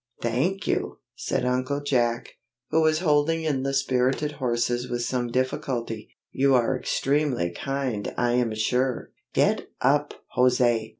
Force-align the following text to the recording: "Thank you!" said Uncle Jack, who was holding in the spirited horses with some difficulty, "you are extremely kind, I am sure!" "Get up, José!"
"Thank 0.19 0.65
you!" 0.65 0.97
said 1.15 1.45
Uncle 1.45 1.79
Jack, 1.79 2.29
who 2.71 2.81
was 2.81 3.01
holding 3.01 3.43
in 3.43 3.61
the 3.61 3.71
spirited 3.71 4.31
horses 4.31 4.89
with 4.89 5.03
some 5.03 5.27
difficulty, 5.31 6.09
"you 6.31 6.55
are 6.55 6.75
extremely 6.75 7.51
kind, 7.51 8.11
I 8.17 8.31
am 8.31 8.51
sure!" 8.55 9.11
"Get 9.33 9.67
up, 9.79 10.15
José!" 10.35 10.89